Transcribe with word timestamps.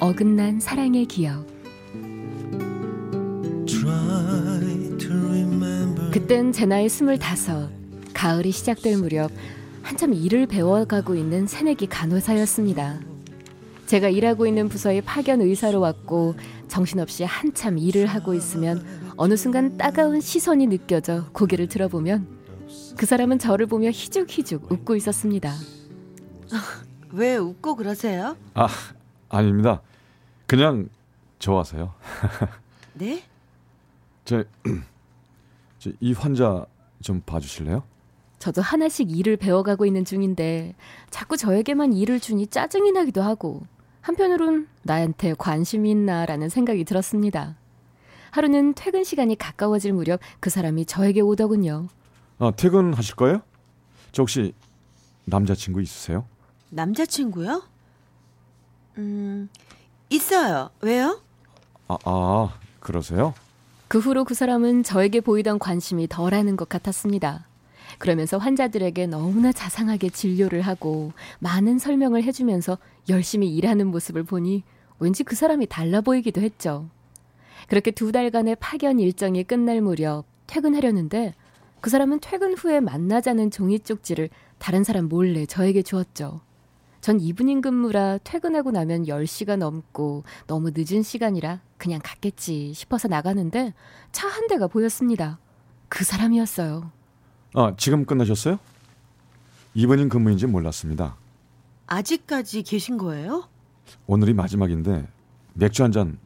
어긋난 0.00 0.60
사랑의 0.60 1.06
기억 1.06 1.44
그땐 6.12 6.52
제 6.52 6.66
나이 6.66 6.88
스물다섯 6.88 7.70
가을이 8.14 8.50
시작될 8.52 8.96
무렵 8.98 9.30
한참 9.82 10.14
일을 10.14 10.46
배워가고 10.46 11.14
있는 11.14 11.46
새내기 11.46 11.86
간호사였습니다. 11.86 13.00
제가 13.86 14.08
일하고 14.08 14.46
있는 14.46 14.68
부서에 14.68 15.00
파견 15.00 15.40
의사로 15.40 15.80
왔고 15.80 16.34
정신없이 16.68 17.24
한참 17.24 17.78
일을 17.78 18.06
하고 18.06 18.34
있으면 18.34 18.84
어느 19.16 19.36
순간 19.36 19.78
따가운 19.78 20.20
시선이 20.20 20.66
느껴져 20.66 21.24
고개를 21.32 21.68
들어보면 21.68 22.26
그 22.96 23.06
사람은 23.06 23.38
저를 23.38 23.66
보며 23.66 23.88
희죽희죽 23.88 24.70
웃고 24.70 24.94
있었습니다. 24.96 25.54
왜 27.12 27.36
웃고 27.36 27.76
그러세요? 27.76 28.36
아 28.54 28.68
아닙니다. 29.30 29.80
그냥 30.48 30.88
좋아서요. 31.38 31.94
네? 32.94 33.22
제 34.24 34.44
이 36.00 36.12
환자 36.14 36.64
좀 37.02 37.20
봐주실래요? 37.20 37.84
저도 38.38 38.62
하나씩 38.62 39.10
일을 39.16 39.36
배워가고 39.36 39.84
있는 39.84 40.04
중인데 40.04 40.74
자꾸 41.10 41.36
저에게만 41.36 41.92
일을 41.92 42.18
주니 42.18 42.46
짜증이 42.46 42.92
나기도 42.92 43.22
하고 43.22 43.62
한편으론 44.00 44.68
나한테 44.82 45.34
관심이 45.34 45.90
있나라는 45.90 46.48
생각이 46.48 46.84
들었습니다. 46.84 47.56
하루는 48.30 48.72
퇴근 48.74 49.04
시간이 49.04 49.36
가까워질 49.36 49.92
무렵 49.92 50.20
그 50.40 50.50
사람이 50.50 50.86
저에게 50.86 51.20
오더군요. 51.20 51.88
아 52.38 52.52
퇴근하실 52.56 53.16
거예요? 53.16 53.42
저 54.12 54.22
혹시 54.22 54.54
남자친구 55.26 55.82
있으세요? 55.82 56.26
남자친구요? 56.70 57.62
음, 58.96 59.48
있어요. 60.10 60.70
왜요? 60.80 61.20
아, 61.88 61.96
아 62.04 62.54
그러세요? 62.80 63.34
그 63.88 63.98
후로 63.98 64.24
그 64.24 64.34
사람은 64.34 64.82
저에게 64.82 65.20
보이던 65.20 65.58
관심이 65.58 66.08
덜하는 66.08 66.56
것 66.56 66.68
같았습니다. 66.68 67.46
그러면서 67.98 68.36
환자들에게 68.36 69.06
너무나 69.06 69.50
자상하게 69.50 70.10
진료를 70.10 70.60
하고 70.62 71.12
많은 71.38 71.78
설명을 71.78 72.22
해주면서 72.22 72.78
열심히 73.08 73.48
일하는 73.54 73.86
모습을 73.86 74.24
보니 74.24 74.62
왠지 74.98 75.24
그 75.24 75.34
사람이 75.34 75.66
달라 75.68 76.00
보이기도 76.00 76.40
했죠. 76.40 76.88
그렇게 77.68 77.90
두 77.90 78.12
달간의 78.12 78.56
파견 78.60 79.00
일정이 79.00 79.42
끝날 79.44 79.80
무렵 79.80 80.24
퇴근하려는데 80.46 81.34
그 81.80 81.90
사람은 81.90 82.20
퇴근 82.20 82.54
후에 82.54 82.80
만나자는 82.80 83.50
종이 83.50 83.78
쪽지를 83.78 84.28
다른 84.58 84.84
사람 84.84 85.08
몰래 85.08 85.46
저에게 85.46 85.82
주었죠. 85.82 86.40
전 87.08 87.20
이브닝 87.20 87.62
근무라 87.62 88.18
퇴근하고 88.22 88.70
나면 88.70 89.04
10시가 89.04 89.56
넘고 89.56 90.24
너무 90.46 90.72
늦은 90.76 91.02
시간이라 91.02 91.60
그냥 91.78 92.00
갔겠지 92.04 92.74
싶어서 92.74 93.08
나가는데 93.08 93.72
차 94.12 94.28
한 94.28 94.46
대가 94.46 94.66
보였습니다. 94.66 95.38
그 95.88 96.04
사람이었어요. 96.04 96.92
아 97.54 97.72
지금 97.78 98.04
끝나셨어요? 98.04 98.58
이브닝 99.72 100.10
근무인지 100.10 100.46
몰랐습니다. 100.46 101.16
아직까지 101.86 102.62
계신 102.62 102.98
거예요? 102.98 103.48
오늘이 104.06 104.34
마지막인데 104.34 105.08
맥주 105.54 105.82
한 105.84 105.92
잔 105.92 106.18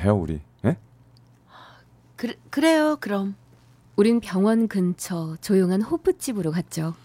해요 0.00 0.16
우리. 0.16 0.40
예? 0.64 0.76
그, 2.16 2.34
그래요, 2.50 2.96
그럼. 2.98 3.36
우린 3.94 4.18
병원 4.18 4.66
근처 4.66 5.36
조용한 5.40 5.82
호프집으로 5.82 6.50
갔죠. 6.50 6.96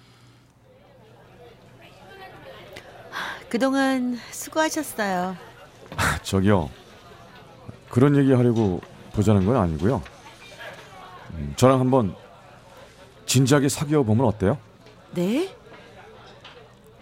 그동안 3.56 4.20
수고하셨어요. 4.32 5.38
아, 5.96 6.18
저기요. 6.24 6.70
그런 7.90 8.18
얘기 8.18 8.34
하려고 8.34 8.82
보자는 9.14 9.46
건 9.46 9.56
아니고요. 9.56 10.02
음, 11.36 11.54
저랑 11.56 11.80
한번 11.80 12.14
진지하게 13.26 13.70
사귀어 13.70 14.04
보면 14.04 14.26
어때요? 14.26 14.58
네? 15.14 15.56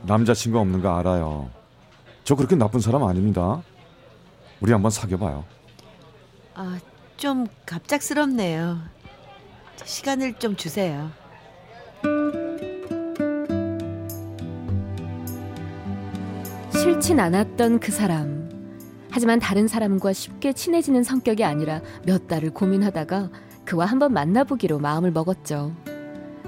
남자친구 0.03 0.59
없는 0.59 0.83
거 0.83 0.95
알아요. 0.95 1.49
저 2.23 2.35
그렇게 2.35 2.55
나쁜 2.55 2.81
사람 2.81 3.03
아닙니다. 3.03 3.63
우리 4.61 4.71
한번 4.73 4.91
사귀어 4.91 5.17
봐요. 5.17 5.45
아, 6.53 6.77
좀 7.17 7.47
갑작스럽네요. 7.65 8.77
시간을 9.85 10.35
좀 10.35 10.55
주세요. 10.55 11.09
싫진 16.83 17.17
않았던 17.17 17.79
그 17.79 17.93
사람. 17.93 18.49
하지만 19.09 19.39
다른 19.39 19.69
사람과 19.69 20.11
쉽게 20.11 20.51
친해지는 20.51 21.01
성격이 21.01 21.45
아니라 21.45 21.79
몇 22.05 22.27
달을 22.27 22.49
고민하다가 22.49 23.29
그와 23.63 23.85
한번 23.85 24.11
만나보기로 24.11 24.79
마음을 24.79 25.09
먹었죠. 25.11 25.73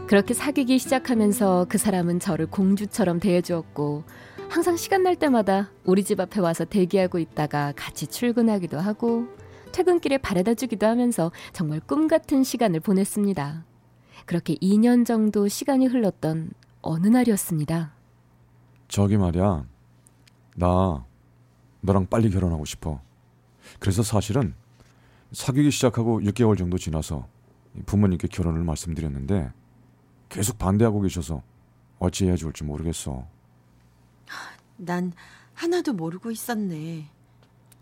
그렇게 0.07 0.33
사귀기 0.33 0.77
시작하면서 0.77 1.67
그 1.69 1.77
사람은 1.77 2.19
저를 2.19 2.47
공주처럼 2.47 3.21
대해주었고 3.21 4.03
항상 4.49 4.75
시간 4.75 5.03
날 5.03 5.15
때마다 5.15 5.71
우리 5.85 6.03
집 6.03 6.19
앞에 6.19 6.41
와서 6.41 6.65
대기하고 6.65 7.17
있다가 7.17 7.71
같이 7.77 8.05
출근하기도 8.05 8.77
하고 8.77 9.27
퇴근길에 9.71 10.17
바래다 10.17 10.55
주기도 10.55 10.85
하면서 10.85 11.31
정말 11.53 11.79
꿈 11.79 12.09
같은 12.09 12.43
시간을 12.43 12.81
보냈습니다. 12.81 13.63
그렇게 14.25 14.55
2년 14.55 15.05
정도 15.05 15.47
시간이 15.47 15.85
흘렀던 15.85 16.51
어느 16.81 17.07
날이었습니다. 17.07 17.93
저기 18.89 19.15
말이야. 19.15 19.74
나 20.55 21.05
너랑 21.81 22.07
빨리 22.07 22.29
결혼하고 22.29 22.65
싶어. 22.65 22.99
그래서 23.79 24.03
사실은 24.03 24.55
사귀기 25.31 25.69
시작하고 25.71 26.21
6개월 26.21 26.57
정도 26.57 26.77
지나서 26.77 27.27
부모님께 27.85 28.27
결혼을 28.29 28.63
말씀드렸는데 28.63 29.51
계속 30.29 30.57
반대하고 30.57 31.01
계셔서 31.01 31.43
어찌 31.99 32.25
해야 32.25 32.35
좋을지 32.35 32.63
모르겠어. 32.63 33.27
난 34.77 35.13
하나도 35.53 35.93
모르고 35.93 36.31
있었네. 36.31 37.07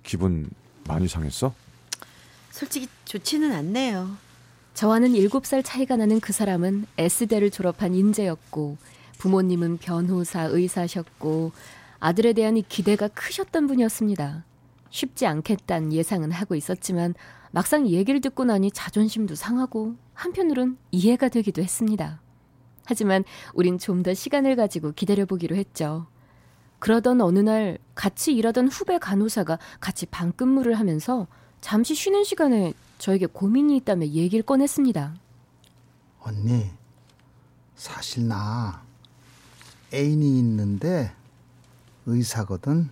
기분 0.04 0.50
많이 0.88 1.08
상했어? 1.08 1.54
솔직히 2.52 2.88
좋지는 3.06 3.52
않네요. 3.52 4.16
저와는 4.74 5.14
7살 5.14 5.64
차이가 5.64 5.96
나는 5.96 6.20
그 6.20 6.34
사람은 6.34 6.88
S대를 6.98 7.52
졸업한 7.52 7.94
인재였고 7.94 8.78
부모님은 9.20 9.78
변호사, 9.78 10.44
의사셨고 10.44 11.52
아들에 12.04 12.34
대한 12.34 12.58
이 12.58 12.64
기대가 12.64 13.08
크셨던 13.08 13.66
분이었습니다. 13.66 14.44
쉽지 14.90 15.26
않겠다는 15.26 15.94
예상은 15.94 16.34
하고 16.34 16.54
있었지만 16.54 17.14
막상 17.52 17.88
얘기를 17.88 18.20
듣고 18.20 18.44
나니 18.44 18.72
자존심도 18.72 19.36
상하고 19.36 19.96
한편으론 20.14 20.78
이해가 20.92 21.30
되기도 21.30 21.62
했습니다. 21.62 22.20
하지만 22.84 23.24
우린 23.54 23.78
좀 23.78 24.04
더 24.04 24.14
시간을 24.14 24.58
가지고 24.58 24.92
기다려보기로 24.92 25.56
했죠. 25.56 26.08
그러던 26.80 27.22
어느 27.22 27.40
날 27.40 27.78
같이 27.96 28.34
일하던 28.34 28.68
후배 28.68 28.98
간호사가 28.98 29.58
같이 29.80 30.06
방 30.06 30.34
근무를 30.34 30.74
하면서 30.74 31.28
잠시 31.62 31.96
쉬는 31.96 32.26
시간에 32.26 32.74
저에게 32.98 33.28
고민이 33.28 33.78
있다며 33.78 34.08
얘기를 34.08 34.44
꺼냈습니다. 34.44 35.16
언니, 36.20 36.70
사실 37.78 38.28
나 38.28 38.84
애인이 39.94 40.38
있는데 40.40 41.14
의사거든. 42.06 42.90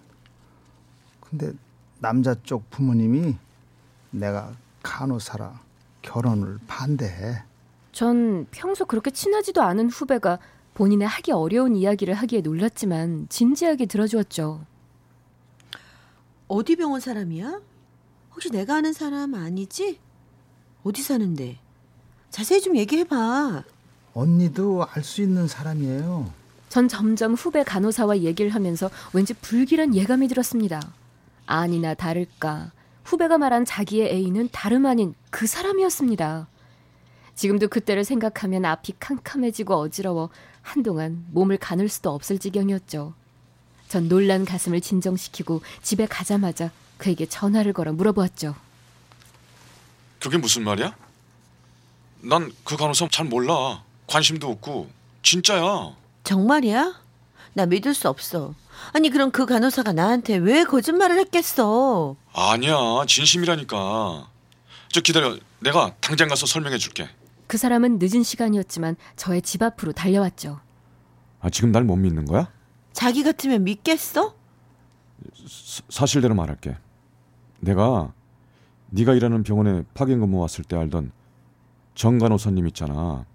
근데 1.22 1.52
남자 2.00 2.36
쪽 2.44 2.70
부모님이 2.70 3.36
내가 4.12 4.54
간호사라 4.84 5.60
결혼을 6.02 6.60
반대해. 6.68 7.44
전 7.92 8.48
평소 8.52 8.86
그렇게 8.86 9.12
친하지도 9.12 9.62
않은 9.62 9.90
후배가 9.90 10.40
본인의 10.74 11.08
하기 11.08 11.32
어려운 11.32 11.76
이야기를 11.76 12.14
하기에 12.14 12.42
놀랐지만 12.42 13.28
진지하게 13.30 13.86
들어주었죠. 13.86 14.66
어디 16.48 16.76
병원 16.76 17.00
사람이야? 17.00 17.62
혹시 18.34 18.50
내가 18.50 18.78
아는 18.78 18.94
사람 18.94 19.36
아니지? 19.36 20.00
어디 20.84 21.02
사는데? 21.04 21.60
자세히 22.30 22.62
좀 22.62 22.76
얘기해봐. 22.78 23.64
언니도 24.14 24.86
알 24.90 25.04
수 25.04 25.22
있는 25.22 25.48
사람이에요. 25.48 26.34
전 26.72 26.88
점점 26.88 27.34
후배 27.34 27.66
간호사와 27.66 28.20
얘기를 28.20 28.56
하면서 28.56 28.90
왠지 29.12 29.34
불길한 29.34 29.94
예감이 29.94 30.30
들었습니다. 30.30 30.80
아니나 31.46 31.94
다를까 31.96 32.72
후배가 33.04 33.38
말한 33.38 33.66
자기의 33.66 34.08
애인은 34.10 34.48
다름 34.54 34.86
아닌 34.86 35.14
그 35.32 35.48
사람이었습니다. 35.48 36.48
지금도 37.36 37.68
그때를 37.68 38.06
생각하면 38.06 38.64
앞이 38.64 38.94
캄캄해지고 39.02 39.76
어지러워 39.76 40.30
한동안 40.62 41.26
몸을 41.32 41.58
가눌 41.58 41.90
수도 41.90 42.12
없을 42.12 42.40
지경이었죠. 42.40 43.16
전 43.90 44.08
놀란 44.08 44.46
가슴을 44.46 44.80
진정시키고 44.80 45.62
집에 45.82 46.06
가자마자 46.06 46.72
그에게 46.98 47.26
전화를 47.26 47.74
걸어 47.74 47.92
물어보았죠. 47.92 48.56
그게 50.22 50.38
무슨 50.38 50.64
말이야? 50.64 50.96
난 52.22 52.50
그 52.64 52.78
간호사 52.78 53.10
잘 53.12 53.26
몰라. 53.26 53.84
관심도 54.08 54.48
없고 54.52 54.90
진짜야. 55.22 56.00
정말이야? 56.24 57.00
나 57.54 57.66
믿을 57.66 57.94
수 57.94 58.08
없어. 58.10 58.54
아니 58.94 59.10
그럼 59.10 59.32
그 59.32 59.46
간호사가 59.46 59.94
나한테 59.94 60.38
왜 60.38 60.64
거짓말을 60.64 61.20
했겠어? 61.20 62.16
아니야 62.34 62.76
진심이라니까. 63.08 64.30
저 64.90 65.02
기다려. 65.02 65.38
내가 65.60 65.94
당장 66.00 66.28
가서 66.28 66.46
설명해 66.46 66.78
줄게. 66.78 67.08
그 67.48 67.58
사람은 67.58 68.00
늦은 68.00 68.24
시간이었지만 68.24 68.96
저의 69.16 69.42
집 69.42 69.62
앞으로 69.62 69.92
달려왔죠. 69.92 70.60
아 71.42 71.50
지금 71.50 71.72
날 71.72 71.84
못 71.84 71.96
믿는 71.98 72.26
거야? 72.26 72.50
자기 72.94 73.24
같으면 73.24 73.64
믿겠어? 73.64 74.34
사, 75.48 75.84
사실대로 75.90 76.34
말할게. 76.36 76.78
내가 77.60 78.12
네가 78.90 79.14
일하는 79.14 79.44
병원에 79.44 79.84
파견 79.94 80.20
근무 80.20 80.40
왔을 80.40 80.64
때 80.64 80.76
알던 80.78 81.12
정 81.96 82.18
간호사님 82.18 82.68
있잖아. 82.70 83.26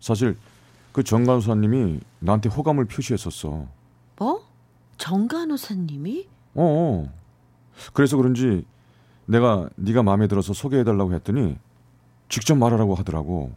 사실 0.00 0.36
그 0.96 1.02
정 1.04 1.24
간호사님이 1.24 2.00
나한테 2.20 2.48
호감을 2.48 2.86
표시했었어. 2.86 3.66
뭐? 4.16 4.42
정 4.96 5.28
간호사님이? 5.28 6.26
어, 6.54 6.62
어. 6.62 7.12
그래서 7.92 8.16
그런지 8.16 8.64
내가 9.26 9.68
네가 9.76 10.02
마음에 10.02 10.26
들어서 10.26 10.54
소개해달라고 10.54 11.12
했더니 11.12 11.58
직접 12.30 12.54
말하라고 12.54 12.94
하더라고. 12.94 13.52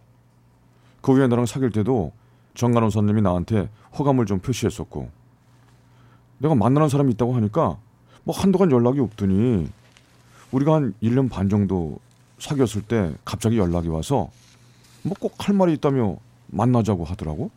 그 1.02 1.14
후에 1.14 1.28
나랑 1.28 1.46
사귈 1.46 1.72
때도 1.72 2.12
정 2.56 2.74
간호사님이 2.74 3.22
나한테 3.22 3.70
호감을 3.98 4.26
좀 4.26 4.40
표시했었고 4.40 5.10
내가 6.40 6.56
만나는 6.56 6.90
사람이 6.90 7.14
있다고 7.14 7.36
하니까 7.36 7.78
뭐 8.26 8.36
한동안 8.36 8.70
연락이 8.72 9.00
없더니 9.00 9.70
우리가 10.52 10.74
한 10.74 10.94
1년 11.02 11.30
반 11.30 11.48
정도 11.48 12.00
사귀었을 12.40 12.82
때 12.82 13.14
갑자기 13.24 13.58
연락이 13.58 13.88
와서 13.88 14.30
뭐 15.04 15.14
꼭 15.18 15.36
할 15.48 15.56
말이 15.56 15.72
있다며 15.76 16.18
만나자고 16.52 17.04
하더라고. 17.06 17.52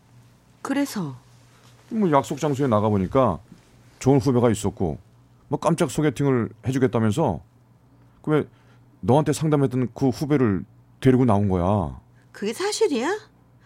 그래서 0.62 1.14
뭐 1.90 2.10
약속 2.12 2.38
장소에 2.38 2.66
나가 2.68 2.88
보니까 2.88 3.38
좋은 3.98 4.18
후배가 4.18 4.50
있었고 4.50 4.98
뭐 5.48 5.58
깜짝 5.58 5.90
소개팅을 5.90 6.50
해주겠다면서 6.66 7.40
그왜 8.22 8.44
너한테 9.00 9.32
상담했던 9.32 9.88
그 9.94 10.08
후배를 10.08 10.64
데리고 11.00 11.24
나온 11.24 11.48
거야. 11.48 11.98
그게 12.30 12.52
사실이야? 12.52 13.18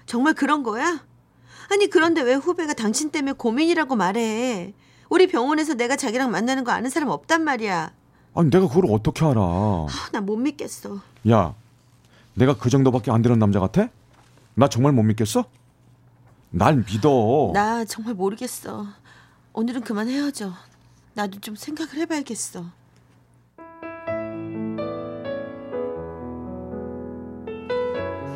정말 0.06 0.34
그런 0.34 0.62
거야? 0.62 1.05
아니 1.70 1.88
그런데 1.88 2.22
왜 2.22 2.34
후배가 2.34 2.75
당신 2.75 3.11
때문에 3.11 3.32
고민이라고 3.32 3.96
말해? 3.96 4.72
우리 5.08 5.26
병원에서 5.26 5.75
내가 5.75 5.96
자기랑 5.96 6.31
만나는 6.31 6.64
거 6.64 6.72
아는 6.72 6.90
사람 6.90 7.11
없단 7.11 7.44
말이야. 7.44 7.93
아니 8.34 8.50
내가 8.50 8.67
그걸 8.69 8.87
어떻게 8.90 9.25
알아? 9.25 9.40
아, 9.40 9.87
나 10.12 10.20
못 10.20 10.37
믿겠어. 10.37 11.00
야, 11.31 11.55
내가 12.34 12.56
그 12.56 12.70
정도밖에 12.70 13.11
안 13.11 13.22
되는 13.22 13.38
남자 13.38 13.61
같아? 13.61 13.88
나 14.58 14.69
정말 14.69 14.93
못 14.93 15.03
믿겠어? 15.03 15.44
날 16.50 16.76
믿어. 16.76 17.50
나 17.53 17.85
정말 17.85 18.14
모르겠어. 18.14 18.87
오늘은 19.53 19.82
그만 19.82 20.08
헤어져. 20.08 20.53
나도 21.14 21.41
좀 21.41 21.55
생각을 21.56 21.94
해봐야겠어. 21.97 22.64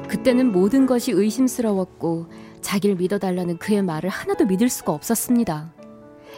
그때는 0.08 0.50
모든 0.52 0.86
것이 0.86 1.12
의심스러웠고 1.12 2.26
자기를 2.60 2.96
믿어달라는 2.96 3.58
그의 3.58 3.82
말을 3.82 4.10
하나도 4.10 4.46
믿을 4.46 4.68
수가 4.68 4.92
없었습니다. 4.92 5.72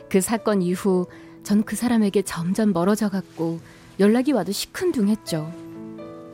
그 0.09 0.21
사건 0.21 0.63
이후 0.63 1.07
전 1.43 1.63
그 1.65 1.75
사람에게 1.75 2.23
점점 2.23 2.73
멀어져 2.73 3.09
갔고 3.09 3.59
연락이 3.99 4.31
와도 4.33 4.53
시큰둥했죠. 4.53 5.53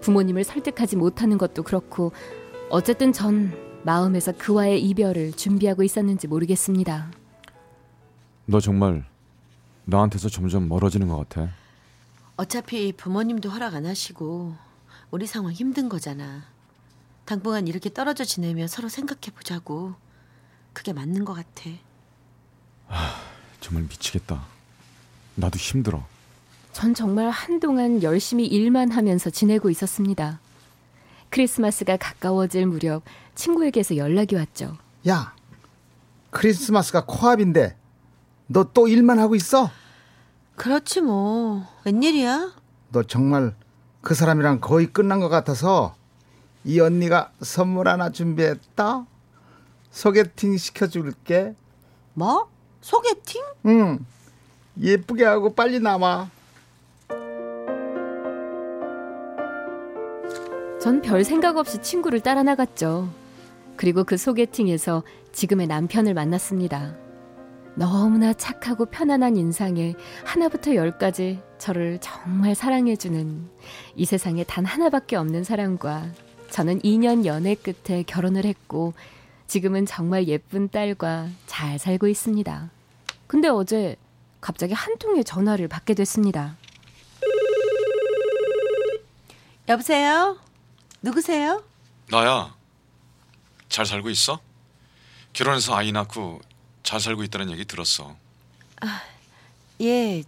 부모님을 0.02 0.44
설득하지 0.44 0.96
못하는 0.96 1.38
것도 1.38 1.62
그렇고 1.62 2.12
어쨌든 2.70 3.12
전 3.12 3.52
마음에서 3.84 4.32
그와의 4.32 4.82
이별을 4.84 5.32
준비하고 5.32 5.82
있었는지 5.82 6.26
모르겠습니다. 6.26 7.10
너 8.46 8.60
정말 8.60 9.04
나한테서 9.84 10.28
점점 10.28 10.68
멀어지는 10.68 11.08
것 11.08 11.16
같아. 11.28 11.50
어차피 12.36 12.92
부모님도 12.92 13.48
허락 13.48 13.74
안 13.74 13.86
하시고 13.86 14.54
우리 15.10 15.26
상황 15.26 15.52
힘든 15.52 15.88
거잖아. 15.88 16.42
당분간 17.24 17.66
이렇게 17.68 17.92
떨어져 17.92 18.24
지내며 18.24 18.66
서로 18.66 18.88
생각해 18.88 19.34
보자고. 19.34 19.94
그게 20.72 20.92
맞는 20.92 21.24
것 21.24 21.34
같아. 21.34 21.70
정말 23.60 23.82
미치겠다. 23.84 24.44
나도 25.34 25.58
힘들어. 25.58 26.04
전 26.72 26.94
정말 26.94 27.30
한동안 27.30 28.02
열심히 28.02 28.46
일만 28.46 28.92
하면서 28.92 29.30
지내고 29.30 29.70
있었습니다. 29.70 30.40
크리스마스가 31.30 31.96
가까워질 31.96 32.66
무렵 32.66 33.02
친구에게서 33.34 33.96
연락이 33.96 34.34
왔죠. 34.36 34.76
야, 35.08 35.34
크리스마스가 36.30 37.04
코앞인데 37.06 37.76
너 38.46 38.64
또 38.72 38.88
일만 38.88 39.18
하고 39.18 39.34
있어? 39.34 39.70
그렇지 40.56 41.02
뭐. 41.02 41.64
웬일이야? 41.84 42.52
너 42.90 43.02
정말 43.02 43.54
그 44.00 44.14
사람이랑 44.14 44.60
거의 44.60 44.86
끝난 44.86 45.20
것 45.20 45.28
같아서 45.28 45.94
이 46.64 46.80
언니가 46.80 47.30
선물 47.42 47.88
하나 47.88 48.10
준비했다. 48.10 49.06
소개팅 49.90 50.56
시켜줄게. 50.56 51.54
뭐? 52.14 52.48
소개팅? 52.80 53.42
응. 53.66 54.04
예쁘게 54.80 55.24
하고 55.24 55.54
빨리 55.54 55.78
나와. 55.80 56.30
전 60.88 61.02
별 61.02 61.22
생각 61.22 61.58
없이 61.58 61.82
친구를 61.82 62.20
따라 62.20 62.42
나갔죠. 62.42 63.10
그리고 63.76 64.04
그 64.04 64.16
소개팅에서 64.16 65.02
지금의 65.32 65.66
남편을 65.66 66.14
만났습니다. 66.14 66.94
너무나 67.74 68.32
착하고 68.32 68.86
편안한 68.86 69.36
인상에 69.36 69.94
하나부터 70.24 70.74
열까지 70.74 71.40
저를 71.58 71.98
정말 72.00 72.54
사랑해주는 72.54 73.50
이 73.96 74.04
세상에 74.06 74.44
단 74.44 74.64
하나밖에 74.64 75.16
없는 75.16 75.44
사람과 75.44 76.06
저는 76.48 76.80
2년 76.80 77.26
연애 77.26 77.54
끝에 77.54 78.02
결혼을 78.04 78.46
했고 78.46 78.94
지금은 79.46 79.84
정말 79.84 80.26
예쁜 80.26 80.70
딸과 80.70 81.28
잘 81.46 81.78
살고 81.78 82.08
있습니다. 82.08 82.70
근데 83.26 83.48
어제 83.48 83.96
갑자기 84.40 84.72
한 84.72 84.96
통의 84.96 85.22
전화를 85.22 85.68
받게 85.68 85.92
됐습니다. 85.92 86.56
여보세요? 89.68 90.47
누구세요? 91.02 91.64
나야. 92.10 92.54
잘 93.68 93.86
살고 93.86 94.10
있어? 94.10 94.40
결혼해서 95.32 95.76
아이 95.76 95.92
낳고 95.92 96.40
잘 96.82 97.00
살고 97.00 97.22
있다는 97.24 97.50
얘기 97.50 97.64
들었어. 97.64 98.16
예. 99.80 100.22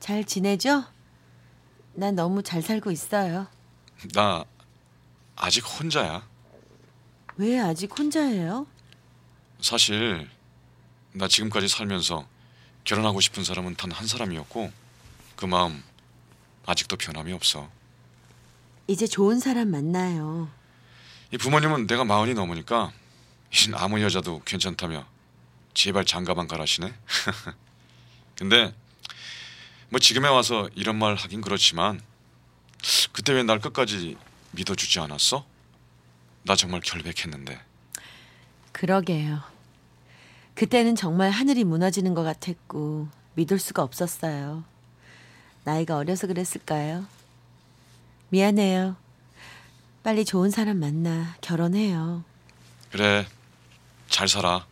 잘 0.00 0.24
지내죠? 0.24 0.84
난 1.94 2.14
너무 2.14 2.42
잘 2.42 2.62
살고 2.62 2.90
있어요. 2.90 3.46
나 4.14 4.44
아직 5.36 5.60
혼자야. 5.64 6.26
왜 7.36 7.60
아직 7.60 7.96
혼자예요? 7.98 8.66
사실 9.60 10.28
나 11.12 11.28
지금까지 11.28 11.68
살면서 11.68 12.26
결혼하고 12.84 13.20
싶은 13.20 13.44
사람은 13.44 13.76
단 13.76 13.92
한 13.92 14.06
사람이었고 14.06 14.72
그 15.36 15.44
마음 15.46 15.82
아직도 16.66 16.96
변함이 16.96 17.32
없어. 17.32 17.68
이제 18.92 19.06
좋은 19.06 19.40
사람 19.40 19.70
만나요. 19.70 20.48
이 21.32 21.38
부모님은 21.38 21.86
내가 21.86 22.04
마흔이 22.04 22.34
넘으니까 22.34 22.92
이젠 23.50 23.74
아무 23.74 24.00
여자도 24.02 24.42
괜찮다며 24.44 25.06
제발 25.74 26.04
장가만 26.04 26.46
가라시네. 26.46 26.92
근데 28.36 28.74
뭐 29.88 29.98
지금에 29.98 30.28
와서 30.28 30.68
이런 30.74 30.96
말 30.98 31.14
하긴 31.14 31.40
그렇지만 31.40 32.00
그때 33.12 33.32
왜 33.32 33.42
날 33.44 33.60
끝까지 33.60 34.16
믿어주지 34.52 35.00
않았어? 35.00 35.46
나 36.44 36.54
정말 36.56 36.80
결백했는데. 36.82 37.58
그러게요. 38.72 39.40
그때는 40.54 40.96
정말 40.96 41.30
하늘이 41.30 41.64
무너지는 41.64 42.12
것 42.14 42.22
같았고 42.24 43.08
믿을 43.34 43.58
수가 43.58 43.82
없었어요. 43.82 44.64
나이가 45.64 45.96
어려서 45.96 46.26
그랬을까요? 46.26 47.06
미안해요. 48.32 48.96
빨리 50.02 50.24
좋은 50.24 50.48
사람 50.48 50.78
만나 50.78 51.36
결혼해요. 51.42 52.24
그래 52.90 53.26
잘 54.08 54.26
살아. 54.26 54.64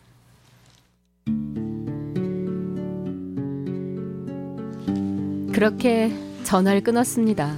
그렇게 5.52 6.10
전화를 6.44 6.82
끊었습니다. 6.82 7.54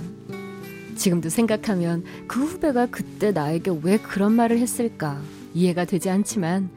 지금도 0.96 1.28
생각하면 1.28 2.04
그 2.26 2.44
후배가 2.44 2.86
그때 2.86 3.30
나에게 3.30 3.70
왜 3.84 3.96
그런 3.96 4.32
말을 4.32 4.58
했을까 4.58 5.22
이해가 5.54 5.84
되지 5.84 6.10
않지만 6.10 6.68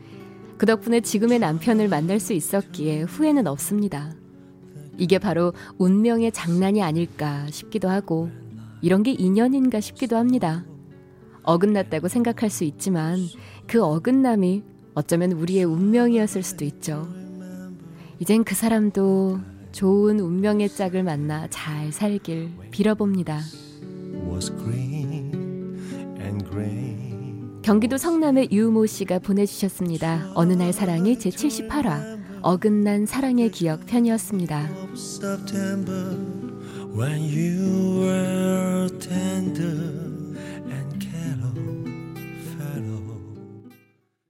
그 0.59 0.67
덕분에 0.67 1.01
지금의 1.01 1.39
남편을 1.39 1.87
만날 1.87 2.19
수 2.19 2.33
있었기에 2.33 3.01
후회는 3.01 3.47
없습니다. 3.47 4.13
이게 4.99 5.17
바로 5.17 5.53
운명의 5.79 6.31
장난이 6.31 6.83
아닐까 6.83 7.47
싶기도 7.49 7.89
하고 7.89 8.29
이런 8.85 9.01
게 9.01 9.13
인연인가 9.13 9.79
싶기도 9.79 10.15
합니다. 10.15 10.63
어긋났다고 11.41 12.07
생각할 12.07 12.51
수 12.51 12.63
있지만 12.65 13.17
그 13.65 13.83
어긋남이 13.83 14.61
어쩌면 14.93 15.31
우리의 15.31 15.63
운명이었을 15.63 16.43
수도 16.43 16.65
있죠. 16.65 17.07
이젠 18.19 18.43
그 18.43 18.53
사람도 18.53 19.39
좋은 19.71 20.19
운명의 20.19 20.69
짝을 20.69 21.01
만나 21.01 21.47
잘 21.49 21.91
살길 21.91 22.51
빌어봅니다. 22.69 23.39
경기도 27.63 27.97
성남의 27.97 28.49
유모 28.51 28.85
씨가 28.85 29.17
보내주셨습니다. 29.17 30.31
어느 30.35 30.53
날 30.53 30.71
사랑이 30.71 31.17
제 31.17 31.31
78화 31.31 32.19
어긋난 32.43 33.07
사랑의 33.07 33.49
기억 33.49 33.87
편이었습니다. 33.87 34.69
When 36.95 37.23
you 37.23 37.99
were 38.05 38.87
tender 39.01 40.14